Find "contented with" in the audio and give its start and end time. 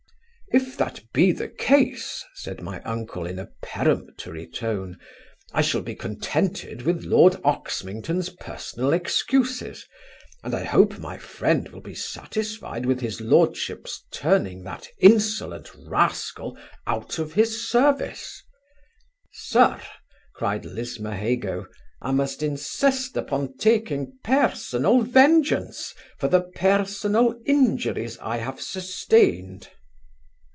5.95-7.05